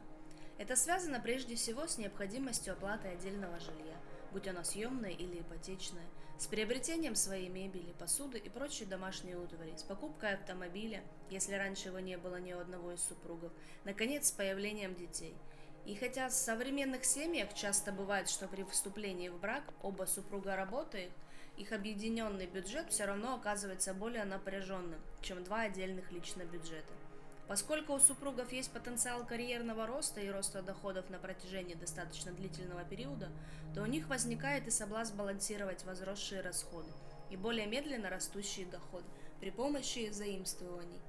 Это 0.59 0.75
связано 0.75 1.19
прежде 1.19 1.55
всего 1.55 1.87
с 1.87 1.97
необходимостью 1.97 2.73
оплаты 2.73 3.07
отдельного 3.07 3.59
жилья, 3.59 3.97
будь 4.31 4.47
оно 4.47 4.63
съемное 4.63 5.09
или 5.09 5.39
ипотечное, 5.39 6.05
с 6.37 6.45
приобретением 6.45 7.15
своей 7.15 7.49
мебели, 7.49 7.91
посуды 7.97 8.37
и 8.37 8.49
прочей 8.49 8.85
домашней 8.85 9.35
утвари, 9.35 9.73
с 9.75 9.81
покупкой 9.81 10.35
автомобиля, 10.35 11.01
если 11.31 11.55
раньше 11.55 11.87
его 11.87 11.99
не 11.99 12.19
было 12.19 12.35
ни 12.35 12.53
у 12.53 12.59
одного 12.59 12.91
из 12.91 13.01
супругов, 13.01 13.51
наконец, 13.83 14.27
с 14.27 14.31
появлением 14.31 14.93
детей. 14.93 15.35
И 15.85 15.95
хотя 15.95 16.29
в 16.29 16.33
современных 16.33 17.03
семьях 17.03 17.51
часто 17.55 17.91
бывает, 17.91 18.29
что 18.29 18.47
при 18.47 18.61
вступлении 18.63 19.29
в 19.29 19.39
брак 19.39 19.63
оба 19.81 20.05
супруга 20.05 20.55
работают, 20.55 21.11
их 21.59 21.73
объединенный 21.73 22.47
бюджет 22.47 22.89
все 22.89 23.05
равно 23.05 23.35
оказывается 23.35 23.93
более 23.93 24.23
напряженным, 24.23 24.99
чем 25.21 25.43
два 25.43 25.61
отдельных 25.63 26.09
лично 26.11 26.43
бюджета. 26.43 26.93
Поскольку 27.49 27.93
у 27.93 27.99
супругов 27.99 28.53
есть 28.53 28.71
потенциал 28.71 29.25
карьерного 29.25 29.85
роста 29.85 30.21
и 30.21 30.29
роста 30.29 30.61
доходов 30.61 31.09
на 31.09 31.17
протяжении 31.19 31.73
достаточно 31.73 32.31
длительного 32.31 32.85
периода, 32.85 33.29
то 33.75 33.81
у 33.81 33.87
них 33.87 34.07
возникает 34.07 34.67
и 34.67 34.71
соблазн 34.71 35.17
балансировать 35.17 35.83
возросшие 35.83 36.41
расходы 36.41 36.91
и 37.29 37.35
более 37.35 37.67
медленно 37.67 38.09
растущие 38.09 38.65
доходы 38.65 39.05
при 39.41 39.51
помощи 39.51 40.09
заимствований. 40.11 41.01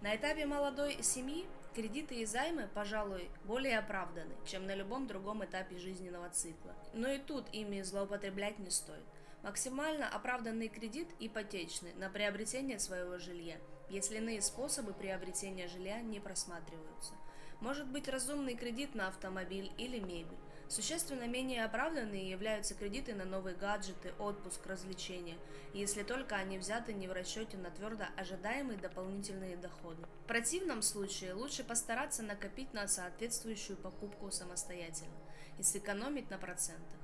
На 0.00 0.16
этапе 0.16 0.44
молодой 0.44 1.02
семьи 1.02 1.46
кредиты 1.74 2.16
и 2.16 2.24
займы, 2.24 2.68
пожалуй, 2.74 3.30
более 3.44 3.78
оправданы, 3.78 4.34
чем 4.46 4.66
на 4.66 4.74
любом 4.74 5.06
другом 5.06 5.44
этапе 5.44 5.78
жизненного 5.78 6.30
цикла. 6.30 6.74
Но 6.94 7.08
и 7.08 7.18
тут 7.18 7.46
ими 7.52 7.82
злоупотреблять 7.82 8.58
не 8.58 8.70
стоит. 8.70 9.04
Максимально 9.44 10.08
оправданный 10.08 10.68
кредит 10.68 11.08
ипотечный 11.20 11.94
на 11.94 12.10
приобретение 12.10 12.80
своего 12.80 13.18
жилья– 13.18 13.58
если 13.88 14.16
иные 14.16 14.42
способы 14.42 14.92
приобретения 14.92 15.68
жилья 15.68 16.00
не 16.00 16.20
просматриваются. 16.20 17.14
Может 17.60 17.86
быть 17.86 18.08
разумный 18.08 18.56
кредит 18.56 18.94
на 18.94 19.08
автомобиль 19.08 19.72
или 19.78 19.98
мебель. 19.98 20.36
Существенно 20.68 21.28
менее 21.28 21.64
оправданные 21.64 22.28
являются 22.28 22.74
кредиты 22.74 23.14
на 23.14 23.24
новые 23.24 23.54
гаджеты, 23.54 24.12
отпуск, 24.18 24.66
развлечения, 24.66 25.36
если 25.74 26.02
только 26.02 26.36
они 26.36 26.58
взяты 26.58 26.94
не 26.94 27.06
в 27.06 27.12
расчете 27.12 27.56
на 27.58 27.70
твердо 27.70 28.06
ожидаемые 28.16 28.78
дополнительные 28.78 29.56
доходы. 29.56 30.02
В 30.24 30.26
противном 30.26 30.82
случае 30.82 31.34
лучше 31.34 31.64
постараться 31.64 32.22
накопить 32.22 32.72
на 32.72 32.88
соответствующую 32.88 33.76
покупку 33.76 34.30
самостоятельно 34.30 35.14
и 35.58 35.62
сэкономить 35.62 36.30
на 36.30 36.38
процентах. 36.38 37.03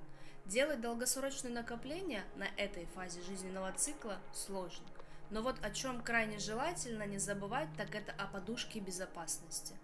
Делать 0.51 0.81
долгосрочные 0.81 1.55
накопления 1.55 2.25
на 2.35 2.49
этой 2.57 2.85
фазе 2.87 3.23
жизненного 3.23 3.71
цикла 3.71 4.19
сложно. 4.33 4.85
Но 5.31 5.43
вот 5.43 5.55
о 5.65 5.71
чем 5.71 6.03
крайне 6.03 6.41
желательно 6.41 7.05
не 7.05 7.19
забывать, 7.19 7.69
так 7.77 7.95
это 7.95 8.11
о 8.19 8.27
подушке 8.27 8.81
безопасности. 8.81 9.77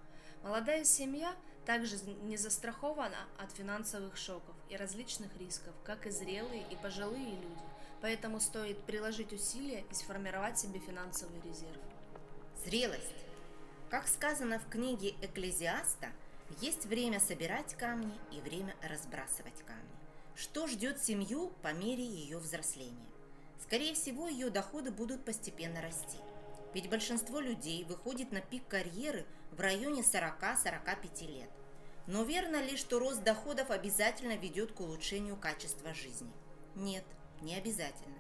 Молодая 0.43 0.83
семья 0.83 1.37
также 1.67 1.99
не 2.23 2.37
застрахована 2.37 3.29
от 3.39 3.53
финансовых 3.53 4.17
шоков 4.17 4.57
и 4.69 4.77
различных 4.77 5.37
рисков, 5.37 5.73
как 5.85 6.05
и 6.05 6.11
зрелые 6.11 6.67
и 6.69 6.75
пожилые 6.75 7.37
люди. 7.37 7.65
Поэтому 8.01 8.41
стоит 8.41 8.83
приложить 8.87 9.33
усилия 9.33 9.85
и 9.89 9.95
сформировать 9.95 10.59
себе 10.59 10.81
финансовый 10.81 11.41
резерв. 11.43 11.79
Зрелость. 12.65 13.15
Как 13.89 14.09
сказано 14.09 14.59
в 14.59 14.69
книге 14.69 15.15
Экклезиаста, 15.23 16.09
есть 16.61 16.87
время 16.87 17.21
собирать 17.21 17.77
камни 17.77 18.19
и 18.33 18.41
время 18.41 18.75
разбрасывать 18.83 19.63
камни. 19.65 19.96
Что 20.37 20.67
ждет 20.67 21.03
семью 21.03 21.51
по 21.63 21.73
мере 21.73 22.05
ее 22.05 22.37
взросления? 22.37 23.09
Скорее 23.59 23.95
всего, 23.95 24.29
ее 24.29 24.51
доходы 24.51 24.91
будут 24.91 25.25
постепенно 25.25 25.81
расти. 25.81 26.19
Ведь 26.75 26.91
большинство 26.91 27.41
людей 27.41 27.85
выходит 27.85 28.33
на 28.33 28.43
пик 28.43 28.69
карьеры 28.69 29.25
в 29.51 29.61
районе 29.61 30.03
40-45 30.03 31.27
лет. 31.27 31.49
Но 32.07 32.23
верно 32.23 32.63
ли, 32.63 32.77
что 32.77 32.99
рост 32.99 33.23
доходов 33.23 33.71
обязательно 33.71 34.37
ведет 34.37 34.73
к 34.73 34.81
улучшению 34.81 35.39
качества 35.39 35.95
жизни? 35.95 36.31
Нет, 36.75 37.05
не 37.41 37.55
обязательно. 37.55 38.19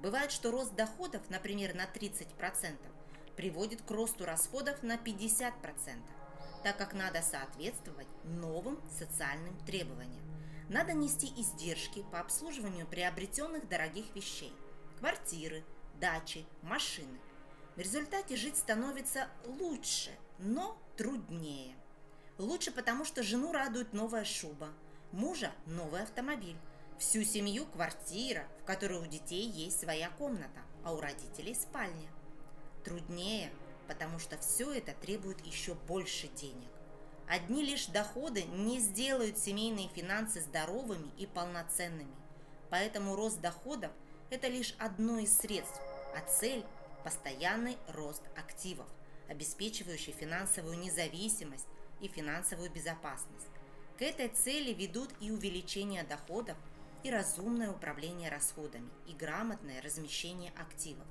Бывает, 0.00 0.32
что 0.32 0.50
рост 0.50 0.74
доходов, 0.74 1.28
например, 1.28 1.74
на 1.74 1.84
30%, 1.84 2.78
приводит 3.36 3.82
к 3.82 3.90
росту 3.90 4.24
расходов 4.24 4.82
на 4.82 4.96
50%, 4.96 5.52
так 6.64 6.78
как 6.78 6.94
надо 6.94 7.20
соответствовать 7.20 8.08
новым 8.24 8.80
социальным 8.98 9.58
требованиям. 9.66 10.39
Надо 10.70 10.92
нести 10.92 11.26
издержки 11.36 12.04
по 12.12 12.20
обслуживанию 12.20 12.86
приобретенных 12.86 13.68
дорогих 13.68 14.04
вещей– 14.14 14.52
квартиры, 15.00 15.64
дачи, 16.00 16.46
машины. 16.62 17.18
В 17.74 17.80
результате 17.80 18.36
жить 18.36 18.56
становится 18.56 19.28
лучше, 19.44 20.16
но 20.38 20.80
труднее. 20.96 21.74
Лучше 22.38 22.70
потому, 22.70 23.04
что 23.04 23.24
жену 23.24 23.50
радует 23.50 23.92
новая 23.92 24.24
шуба, 24.24 24.68
мужа– 25.10 25.50
новый 25.66 26.04
автомобиль, 26.04 26.56
всю 27.00 27.24
семью– 27.24 27.66
квартира, 27.72 28.46
в 28.62 28.64
которой 28.64 29.00
у 29.00 29.06
детей 29.06 29.50
есть 29.50 29.80
своя 29.80 30.08
комната, 30.10 30.60
а 30.84 30.94
у 30.94 31.00
родителей– 31.00 31.54
спальня. 31.56 32.08
Труднее, 32.84 33.50
потому 33.88 34.20
что 34.20 34.38
все 34.38 34.72
это 34.72 34.92
требует 34.92 35.44
еще 35.44 35.74
больше 35.74 36.28
денег. 36.28 36.70
Одни 37.30 37.62
лишь 37.62 37.86
доходы 37.86 38.42
не 38.42 38.80
сделают 38.80 39.38
семейные 39.38 39.86
финансы 39.86 40.40
здоровыми 40.40 41.12
и 41.16 41.26
полноценными. 41.28 42.12
Поэтому 42.70 43.14
рост 43.14 43.40
доходов– 43.40 43.92
это 44.30 44.48
лишь 44.48 44.74
одно 44.80 45.20
из 45.20 45.38
средств, 45.38 45.80
а 46.16 46.28
цель– 46.28 46.64
постоянный 47.04 47.78
рост 47.86 48.24
активов, 48.36 48.88
обеспечивающий 49.28 50.12
финансовую 50.12 50.76
независимость 50.80 51.68
и 52.00 52.08
финансовую 52.08 52.68
безопасность. 52.68 53.46
К 53.96 54.02
этой 54.02 54.26
цели 54.30 54.74
ведут 54.74 55.10
и 55.20 55.30
увеличение 55.30 56.02
доходов, 56.02 56.56
и 57.04 57.12
разумное 57.12 57.70
управление 57.70 58.28
расходами, 58.28 58.90
и 59.06 59.12
грамотное 59.12 59.80
размещение 59.82 60.52
активов. 60.58 61.06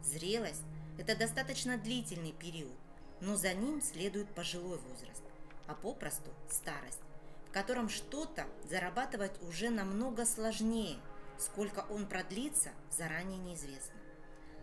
Зрелость– 0.00 0.62
это 0.98 1.16
достаточно 1.16 1.76
длительный 1.76 2.32
период, 2.32 2.78
но 3.20 3.34
за 3.34 3.52
ним 3.52 3.82
следует 3.82 4.32
пожилой 4.32 4.78
возраст, 4.78 5.24
а 5.66 5.74
попросту 5.74 6.30
старость, 6.48 7.00
в 7.48 7.52
котором 7.52 7.88
что-то 7.88 8.46
зарабатывать 8.68 9.40
уже 9.42 9.70
намного 9.70 10.24
сложнее, 10.24 10.98
сколько 11.38 11.86
он 11.90 12.06
продлится, 12.06 12.70
заранее 12.90 13.38
неизвестно. 13.38 13.96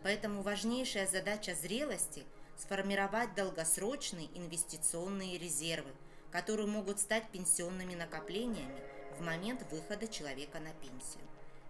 Поэтому 0.03 0.41
важнейшая 0.41 1.07
задача 1.07 1.55
зрелости– 1.55 2.25
сформировать 2.57 3.33
долгосрочные 3.35 4.27
инвестиционные 4.37 5.37
резервы, 5.37 5.91
которые 6.31 6.67
могут 6.67 6.99
стать 6.99 7.29
пенсионными 7.29 7.95
накоплениями 7.95 8.79
в 9.17 9.21
момент 9.21 9.63
выхода 9.71 10.07
человека 10.07 10.59
на 10.59 10.71
пенсию. 10.73 11.23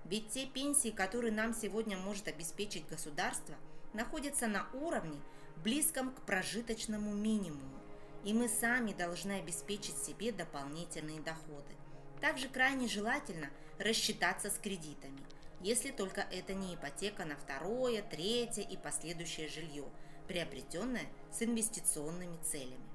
Ведь 0.06 0.30
те 0.30 0.46
пенсии, 0.46 0.90
которые 0.90 1.32
нам 1.32 1.54
сегодня 1.54 1.98
может 1.98 2.28
обеспечить 2.28 2.88
государство, 2.88 3.56
находятся 3.94 4.48
на 4.48 4.68
уровне, 4.74 5.20
близком 5.58 6.14
к 6.14 6.22
прожиточному 6.22 7.14
минимуму, 7.14 7.80
и 8.24 8.34
мы 8.34 8.48
сами 8.48 8.94
должны 8.94 9.34
обеспечить 9.34 9.98
себе 9.98 10.32
дополнительные 10.32 11.22
доходы. 11.22 11.76
Также 12.22 12.48
крайне 12.48 12.88
желательно 12.88 13.50
рассчитаться 13.80 14.50
с 14.50 14.58
кредитами, 14.58 15.20
если 15.62 15.92
только 15.92 16.22
это 16.22 16.54
не 16.54 16.76
ипотека 16.76 17.26
на 17.26 17.36
второе, 17.36 18.02
третье 18.02 18.62
и 18.62 18.78
последующее 18.78 19.48
жилье, 19.48 19.86
приобретенное 20.28 21.08
с 21.32 21.42
инвестиционными 21.42 22.38
целями. 22.44 22.90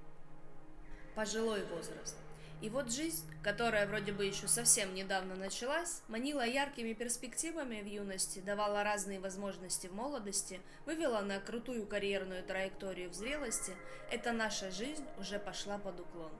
Пожилой 1.14 1.64
возраст– 1.66 2.16
и 2.61 2.71
вот 2.71 2.90
жизнь, 2.90 3.25
которая 3.42 3.87
вроде 3.87 4.12
бы 4.12 4.25
еще 4.25 4.49
совсем 4.49 4.92
недавно 4.94 5.37
началась, 5.37 6.03
манила 6.09 6.44
яркими 6.44 6.92
перспективами 6.92 7.81
в 7.81 7.87
юности, 7.87 8.40
давала 8.40 8.83
разные 8.83 9.21
возможности 9.21 9.87
в 9.87 9.94
молодости, 9.94 10.61
вывела 10.85 11.21
на 11.21 11.38
крутую 11.38 11.87
карьерную 11.87 12.42
траекторию 12.42 13.11
в 13.11 13.14
зрелости, 13.14 13.77
эта 14.11 14.33
наша 14.33 14.73
жизнь 14.73 15.05
уже 15.18 15.38
пошла 15.38 15.79
под 15.79 16.01
уклон. 16.01 16.33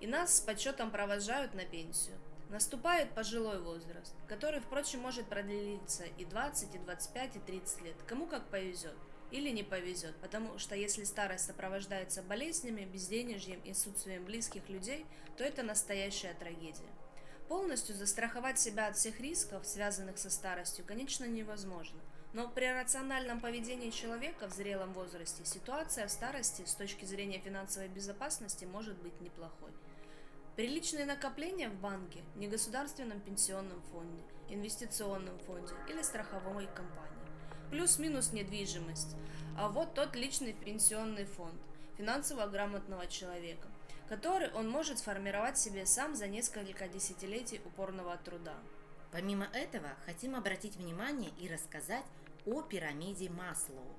И 0.00 0.08
нас 0.08 0.36
с 0.36 0.40
подсчетом 0.40 0.90
провожают 0.90 1.54
на 1.54 1.64
пенсию. 1.64 2.16
Наступает 2.50 3.10
пожилой 3.12 3.60
возраст, 3.60 4.14
который, 4.26 4.60
впрочем, 4.60 4.98
может 4.98 5.26
продлиться 5.26 6.04
и 6.18 6.24
20, 6.24 6.74
и 6.74 6.78
25, 6.78 7.36
и 7.36 7.38
30 7.38 7.82
лет, 7.82 7.96
кому 8.06 8.26
как 8.26 8.44
повезет– 8.46 8.96
или 9.32 9.48
не 9.48 9.62
повезет, 9.62 10.14
потому 10.16 10.58
что 10.58 10.76
если 10.76 11.04
старость 11.04 11.46
сопровождается 11.46 12.22
болезнями, 12.22 12.84
безденежьем 12.84 13.60
и 13.64 13.70
отсутствием 13.70 14.24
близких 14.24 14.68
людей, 14.68 15.06
то 15.36 15.42
это 15.42 15.62
настоящая 15.62 16.34
трагедия. 16.34 16.92
Полностью 17.48 17.96
застраховать 17.96 18.60
себя 18.60 18.88
от 18.88 18.96
всех 18.96 19.20
рисков, 19.20 19.66
связанных 19.66 20.18
со 20.18 20.30
старостью, 20.30 20.84
конечно, 20.84 21.24
невозможно. 21.24 21.98
Но 22.34 22.48
при 22.48 22.66
рациональном 22.66 23.40
поведении 23.40 23.90
человека 23.90 24.48
в 24.48 24.52
зрелом 24.52 24.92
возрасте 24.92 25.44
ситуация 25.44 26.06
в 26.06 26.10
старости 26.10 26.64
с 26.64 26.74
точки 26.74 27.04
зрения 27.04 27.38
финансовой 27.38 27.88
безопасности 27.88 28.64
может 28.64 28.96
быть 29.02 29.18
неплохой. 29.20 29.72
Приличные 30.56 31.06
накопления 31.06 31.70
в 31.70 31.80
банке, 31.80 32.20
негосударственном 32.36 33.20
пенсионном 33.20 33.82
фонде, 33.90 34.22
инвестиционном 34.48 35.38
фонде 35.40 35.74
или 35.88 36.02
страховой 36.02 36.66
компании 36.66 37.21
плюс-минус 37.72 38.32
недвижимость. 38.32 39.16
А 39.56 39.68
вот 39.68 39.94
тот 39.94 40.14
личный 40.14 40.52
пенсионный 40.52 41.24
фонд 41.24 41.54
финансово 41.96 42.46
грамотного 42.46 43.06
человека, 43.06 43.66
который 44.10 44.50
он 44.52 44.68
может 44.68 44.98
сформировать 44.98 45.58
себе 45.58 45.86
сам 45.86 46.14
за 46.14 46.28
несколько 46.28 46.86
десятилетий 46.86 47.62
упорного 47.64 48.18
труда. 48.18 48.56
Помимо 49.10 49.46
этого, 49.54 49.88
хотим 50.04 50.36
обратить 50.36 50.76
внимание 50.76 51.30
и 51.38 51.48
рассказать 51.48 52.04
о 52.44 52.60
пирамиде 52.60 53.30
Маслоу. 53.30 53.96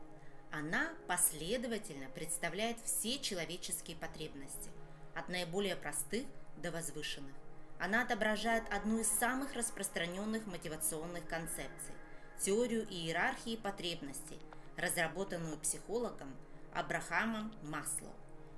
Она 0.51 0.89
последовательно 1.07 2.09
представляет 2.09 2.77
все 2.83 3.17
человеческие 3.17 3.97
потребности, 3.97 4.69
от 5.15 5.29
наиболее 5.29 5.75
простых 5.75 6.25
до 6.57 6.69
возвышенных. 6.69 7.33
Она 7.79 8.03
отображает 8.03 8.63
одну 8.71 8.99
из 8.99 9.07
самых 9.07 9.55
распространенных 9.55 10.45
мотивационных 10.45 11.27
концепций 11.27 11.95
теорию 12.43 12.85
иерархии 12.89 13.55
потребностей, 13.55 14.37
разработанную 14.75 15.57
психологом 15.57 16.35
Абрахамом 16.73 17.53
Маслоу. 17.63 18.11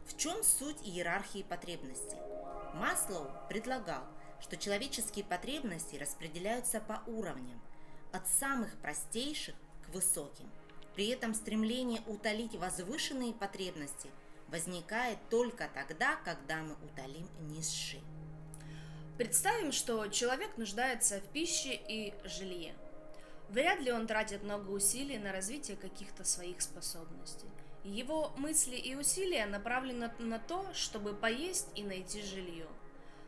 В 0.07 0.17
чем 0.17 0.43
суть 0.43 0.81
иерархии 0.83 1.43
потребностей? 1.43 2.17
Маслоу 2.73 3.27
предлагал, 3.47 4.03
что 4.41 4.57
человеческие 4.57 5.23
потребности 5.23 5.97
распределяются 5.97 6.79
по 6.79 7.03
уровням, 7.05 7.61
от 8.11 8.27
самых 8.27 8.75
простейших 8.79 9.55
к 9.85 9.89
высоким. 9.89 10.49
При 10.95 11.09
этом 11.09 11.35
стремление 11.35 12.01
утолить 12.07 12.55
возвышенные 12.55 13.33
потребности 13.33 14.09
возникает 14.47 15.19
только 15.29 15.69
тогда, 15.73 16.15
когда 16.23 16.63
мы 16.63 16.73
утолим 16.85 17.27
низшие. 17.41 18.01
Представим, 19.17 19.71
что 19.71 20.07
человек 20.07 20.57
нуждается 20.57 21.19
в 21.19 21.27
пище 21.27 21.79
и 21.87 22.13
жилье– 22.23 22.73
Вряд 23.49 23.79
ли 23.79 23.91
он 23.91 24.07
тратит 24.07 24.43
много 24.43 24.71
усилий 24.71 25.17
на 25.17 25.31
развитие 25.31 25.77
каких-то 25.77 26.23
своих 26.23 26.61
способностей. 26.61 27.47
Его 27.83 28.31
мысли 28.37 28.75
и 28.75 28.95
усилия 28.95 29.45
направлены 29.45 30.11
на 30.17 30.39
то, 30.39 30.65
чтобы 30.73 31.13
поесть 31.13 31.69
и 31.75 31.83
найти 31.83 32.23
жилье. 32.23 32.67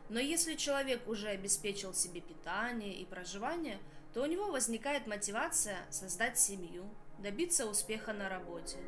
Но 0.08 0.18
если 0.18 0.56
человек 0.56 1.06
уже 1.06 1.28
обеспечил 1.28 1.94
себе 1.94 2.20
питание 2.20 2.94
и 2.94 3.04
проживание, 3.04 3.78
то 4.12 4.22
у 4.22 4.26
него 4.26 4.50
возникает 4.50 5.06
мотивация 5.06 5.78
создать 5.90 6.38
семью, 6.38 6.84
добиться 7.18 7.66
успеха 7.66 8.12
на 8.12 8.28
работе. 8.28 8.78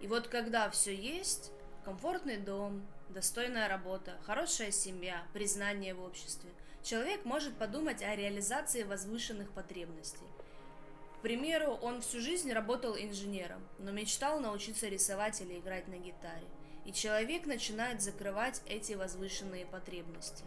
И 0.00 0.08
вот 0.08 0.26
когда 0.26 0.68
все 0.70 0.94
есть, 0.94 1.52
комфортный 1.84 2.38
дом, 2.38 2.84
достойная 3.10 3.68
работа, 3.68 4.18
хорошая 4.24 4.72
семья, 4.72 5.22
признание 5.32 5.94
в 5.94 6.02
обществе, 6.02 6.50
человек 6.82 7.24
может 7.24 7.56
подумать 7.56 8.02
о 8.02 8.16
реализации 8.16 8.82
возвышенных 8.82 9.52
потребностей– 9.52 10.18
к 11.20 11.22
примеру, 11.22 11.72
он 11.82 12.00
всю 12.00 12.18
жизнь 12.18 12.50
работал 12.50 12.96
инженером, 12.96 13.60
но 13.78 13.90
мечтал 13.90 14.40
научиться 14.40 14.88
рисовать 14.88 15.38
или 15.42 15.58
играть 15.58 15.86
на 15.86 15.98
гитаре. 15.98 16.46
И 16.86 16.94
человек 16.94 17.44
начинает 17.44 18.00
закрывать 18.00 18.62
эти 18.64 18.94
возвышенные 18.94 19.66
потребности. 19.66 20.44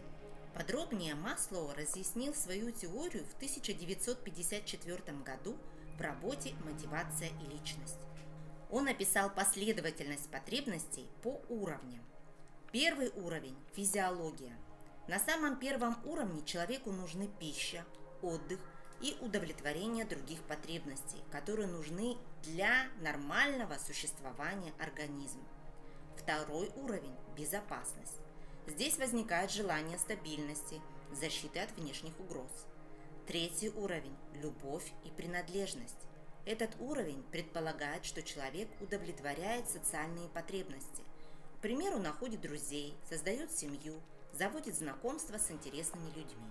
Подробнее 0.52 1.14
Маслоу 1.14 1.72
разъяснил 1.76 2.34
свою 2.34 2.72
теорию 2.72 3.24
в 3.24 3.36
1954 3.36 5.16
году 5.18 5.56
в 5.96 6.00
работе 6.00 6.54
«Мотивация 6.64 7.28
и 7.28 7.52
личность». 7.52 8.00
Он 8.68 8.88
описал 8.88 9.30
последовательность 9.30 10.28
потребностей 10.28 11.06
по 11.22 11.40
уровням. 11.50 12.02
Первый 12.72 13.10
уровень– 13.10 13.56
физиология. 13.76 14.56
На 15.06 15.20
самом 15.20 15.56
первом 15.56 15.96
уровне 16.04 16.42
человеку 16.44 16.90
нужны 16.90 17.28
пища, 17.38 17.84
отдых 18.22 18.58
и 19.00 19.16
удовлетворение 19.20 20.04
других 20.04 20.40
потребностей, 20.42 21.22
которые 21.30 21.68
нужны 21.68 22.16
для 22.42 22.88
нормального 23.00 23.76
существования 23.78 24.72
организма. 24.78 25.44
Второй 26.16 26.70
уровень– 26.76 27.14
безопасность. 27.36 28.20
Здесь 28.66 28.96
возникает 28.96 29.50
желание 29.50 29.98
стабильности, 29.98 30.80
защиты 31.12 31.60
от 31.60 31.70
внешних 31.76 32.18
угроз. 32.18 32.66
Третий 33.26 33.68
уровень– 33.70 34.16
любовь 34.42 34.92
и 35.04 35.10
принадлежность. 35.10 36.06
Этот 36.46 36.70
уровень 36.78 37.22
предполагает, 37.30 38.04
что 38.04 38.22
человек 38.22 38.68
удовлетворяет 38.80 39.68
социальные 39.68 40.28
потребности. 40.28 41.02
К 41.58 41.60
примеру, 41.62 41.98
находит 41.98 42.42
друзей, 42.42 42.94
создает 43.08 43.50
семью, 43.50 44.00
заводит 44.32 44.76
знакомства 44.76 45.38
с 45.38 45.50
интересными 45.50 46.08
людьми. 46.08 46.50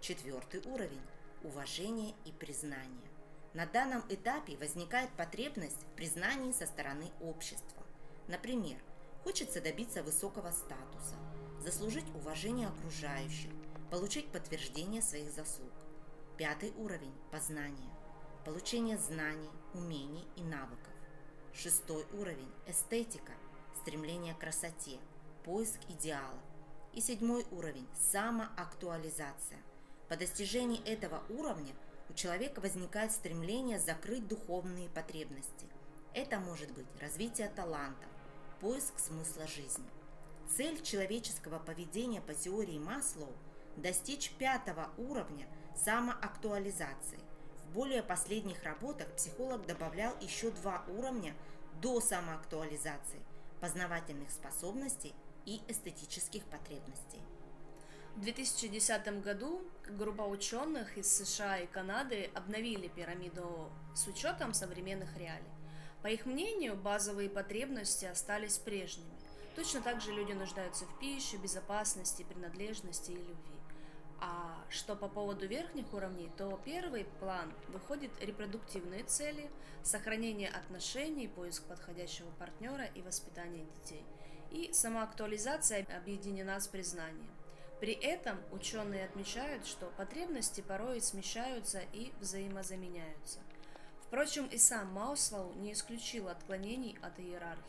Четвертый 0.00 0.60
уровень– 0.66 1.02
уважение 1.42 2.14
и 2.24 2.32
признание. 2.32 3.10
На 3.54 3.66
данном 3.66 4.04
этапе 4.08 4.56
возникает 4.56 5.10
потребность 5.10 5.82
в 5.82 5.96
признании 5.96 6.52
со 6.52 6.66
стороны 6.66 7.10
общества. 7.20 7.82
Например, 8.28 8.78
хочется 9.24 9.60
добиться 9.60 10.02
высокого 10.02 10.50
статуса, 10.50 11.16
заслужить 11.60 12.06
уважение 12.14 12.68
окружающих, 12.68 13.50
получить 13.90 14.28
подтверждение 14.28 15.02
своих 15.02 15.30
заслуг. 15.30 15.72
Пятый 16.36 16.72
уровень– 16.76 17.14
познание 17.30 17.96
получение 18.46 18.96
знаний, 18.96 19.50
умений 19.74 20.24
и 20.36 20.42
навыков. 20.42 20.92
Шестой 21.52 22.06
уровень– 22.12 22.52
эстетика, 22.68 23.32
стремление 23.74 24.34
к 24.34 24.38
красоте, 24.38 25.00
поиск 25.44 25.80
идеала. 25.88 26.38
И 26.92 27.00
седьмой 27.00 27.44
уровень– 27.50 27.88
самоактуализация. 28.12 29.58
По 30.08 30.16
достижении 30.16 30.82
этого 30.84 31.22
уровня 31.28 31.74
у 32.08 32.14
человека 32.14 32.60
возникает 32.60 33.12
стремление 33.12 33.78
закрыть 33.78 34.28
духовные 34.28 34.88
потребности. 34.88 35.66
Это 36.14 36.38
может 36.38 36.70
быть 36.72 36.86
развитие 37.00 37.48
талантов, 37.48 38.08
поиск 38.60 38.98
смысла 38.98 39.46
жизни. 39.46 39.84
Цель 40.56 40.80
человеческого 40.80 41.58
поведения 41.58 42.20
по 42.20 42.34
теории 42.34 42.78
Маслоу– 42.78 43.32
достичь 43.76 44.30
пятого 44.32 44.90
уровня 44.96 45.46
самоактуализации– 45.76 47.18
в 47.66 47.72
более 47.72 48.02
последних 48.02 48.62
работах 48.62 49.08
психолог 49.16 49.66
добавлял 49.66 50.14
еще 50.20 50.50
два 50.50 50.84
уровня 50.88 51.34
до 51.82 52.00
самоактуализации– 52.00 53.20
познавательных 53.60 54.30
способностей 54.30 55.14
и 55.44 55.60
эстетических 55.68 56.44
потребностей. 56.44 57.20
В 58.16 58.20
2010 58.22 59.22
году 59.22 59.60
группа 59.86 60.22
ученых 60.22 60.96
из 60.96 61.06
США 61.14 61.58
и 61.58 61.66
Канады 61.66 62.30
обновили 62.34 62.88
пирамиду 62.88 63.70
с 63.94 64.06
учетом 64.06 64.54
современных 64.54 65.14
реалий. 65.18 65.52
По 66.00 66.06
их 66.06 66.24
мнению, 66.24 66.76
базовые 66.76 67.28
потребности 67.28 68.06
остались 68.06 68.56
прежними. 68.56 69.12
Точно 69.54 69.82
так 69.82 70.00
же 70.00 70.12
люди 70.12 70.32
нуждаются 70.32 70.86
в 70.86 70.98
пище, 70.98 71.36
безопасности, 71.36 72.22
принадлежности 72.22 73.10
и 73.10 73.16
любви. 73.16 73.60
А 74.18 74.64
что 74.70 74.96
по 74.96 75.08
поводу 75.08 75.46
верхних 75.46 75.92
уровней, 75.92 76.30
то 76.38 76.58
первый 76.64 77.04
план 77.20 77.52
выходит 77.68 78.12
репродуктивные 78.22 79.04
цели, 79.04 79.50
сохранение 79.82 80.48
отношений, 80.48 81.28
поиск 81.28 81.64
подходящего 81.64 82.30
партнера 82.38 82.86
и 82.86 83.02
воспитание 83.02 83.66
детей. 83.82 84.06
И 84.52 84.72
самоактуализация 84.72 85.86
объединена 85.94 86.58
с 86.58 86.66
признанием. 86.66 87.35
При 87.80 87.92
этом 87.92 88.38
ученые 88.52 89.04
отмечают, 89.04 89.66
что 89.66 89.92
потребности 89.96 90.62
порой 90.62 91.00
смещаются 91.00 91.80
и 91.92 92.10
взаимозаменяются. 92.20 93.40
Впрочем, 94.06 94.46
и 94.46 94.56
сам 94.56 94.92
Мауслоу 94.92 95.52
не 95.54 95.72
исключил 95.72 96.28
отклонений 96.28 96.96
от 97.02 97.18
иерархии. 97.20 97.62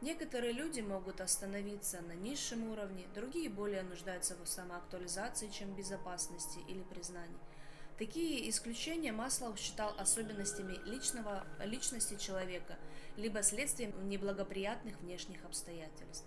Некоторые 0.00 0.52
люди 0.52 0.80
могут 0.80 1.20
остановиться 1.20 2.00
на 2.02 2.12
низшем 2.12 2.70
уровне, 2.70 3.06
другие 3.14 3.48
более 3.48 3.82
нуждаются 3.82 4.36
в 4.36 4.46
самоактуализации, 4.46 5.48
чем 5.48 5.72
в 5.72 5.76
безопасности 5.76 6.58
или 6.68 6.82
признании. 6.82 7.38
Такие 7.98 8.48
исключения 8.50 9.12
Маслов 9.12 9.58
считал 9.58 9.94
особенностями 9.98 10.76
личного, 10.86 11.46
личности 11.60 12.16
человека, 12.16 12.76
либо 13.16 13.42
следствием 13.42 14.08
неблагоприятных 14.08 15.00
внешних 15.00 15.44
обстоятельств. 15.44 16.26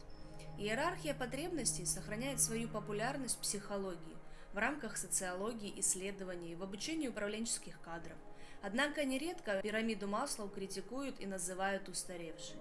Иерархия 0.57 1.13
потребностей 1.13 1.85
сохраняет 1.85 2.39
свою 2.39 2.69
популярность 2.69 3.37
в 3.37 3.41
психологии, 3.41 4.17
в 4.53 4.57
рамках 4.57 4.95
социологии, 4.95 5.73
исследований, 5.81 6.55
в 6.55 6.63
обучении 6.63 7.09
управленческих 7.09 7.79
кадров. 7.81 8.17
Однако 8.61 9.03
нередко 9.03 9.61
пирамиду 9.61 10.07
Маслоу 10.07 10.47
критикуют 10.47 11.19
и 11.19 11.25
называют 11.25 11.89
устаревшей. 11.89 12.55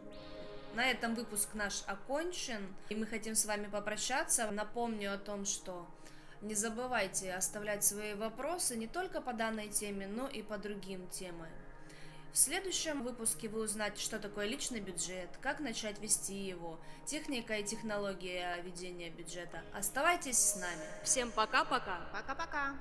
На 0.75 0.91
этом 0.91 1.15
выпуск 1.15 1.55
наш 1.55 1.85
окончен, 1.87 2.67
и 2.89 2.97
мы 2.97 3.07
хотим 3.07 3.37
с 3.37 3.45
вами 3.45 3.69
попрощаться. 3.69 4.51
Напомню 4.51 5.15
о 5.15 5.19
том, 5.19 5.45
что 5.45 5.87
не 6.41 6.55
забывайте 6.55 7.33
оставлять 7.33 7.85
свои 7.85 8.15
вопросы 8.15 8.77
не 8.77 8.89
только 8.89 9.21
по 9.21 9.33
данной 9.33 9.69
теме, 9.69 10.09
но 10.09 10.27
и 10.27 10.43
по 10.43 10.59
другим 10.59 11.07
темам. 11.09 11.49
В 12.35 12.37
следующем 12.37 13.05
выпуске 13.05 13.49
вы 13.49 13.61
узнаете, 13.61 14.03
что 14.03 14.19
такое 14.19 14.49
личный 14.49 14.81
бюджет, 14.81 15.31
как 15.41 15.61
начать 15.61 16.01
вести 16.01 16.35
его, 16.35 16.81
техника 17.07 17.55
и 17.55 17.63
технология 17.63 18.61
ведения 18.63 19.09
бюджета. 19.09 19.63
Оставайтесь 19.73 20.39
с 20.39 20.57
нами. 20.57 20.83
Всем 21.05 21.31
пока-пока. 21.31 22.01
Пока-пока. 22.13 22.75